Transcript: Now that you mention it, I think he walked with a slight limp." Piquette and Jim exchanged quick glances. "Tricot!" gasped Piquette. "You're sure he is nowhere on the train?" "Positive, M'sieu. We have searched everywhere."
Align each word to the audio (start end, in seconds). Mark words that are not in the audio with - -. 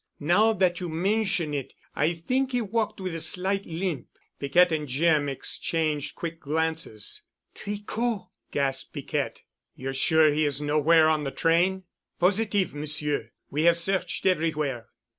Now 0.19 0.53
that 0.53 0.79
you 0.79 0.89
mention 0.89 1.53
it, 1.53 1.75
I 1.95 2.13
think 2.13 2.53
he 2.53 2.59
walked 2.61 2.99
with 2.99 3.13
a 3.13 3.19
slight 3.19 3.67
limp." 3.67 4.07
Piquette 4.39 4.71
and 4.71 4.87
Jim 4.87 5.29
exchanged 5.29 6.15
quick 6.15 6.39
glances. 6.39 7.21
"Tricot!" 7.53 8.29
gasped 8.49 8.93
Piquette. 8.93 9.43
"You're 9.75 9.93
sure 9.93 10.31
he 10.31 10.43
is 10.43 10.59
nowhere 10.59 11.07
on 11.07 11.23
the 11.23 11.29
train?" 11.29 11.83
"Positive, 12.19 12.73
M'sieu. 12.73 13.27
We 13.51 13.65
have 13.65 13.77
searched 13.77 14.25
everywhere." 14.25 14.87